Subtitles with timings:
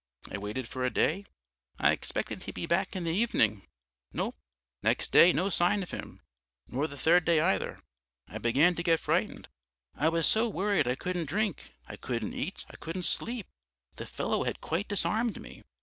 [0.31, 1.27] I waited for a day;
[1.77, 3.67] I expected he'd be back in the evening
[4.11, 4.33] no.
[4.81, 6.21] Next day no sign of him,
[6.67, 7.83] nor the third day either.
[8.27, 9.47] I began to get frightened;
[9.93, 13.45] I was so worried, I couldn't drink, I couldn't eat, I couldn't sleep.
[13.97, 15.61] The fellow had quite disarmed me.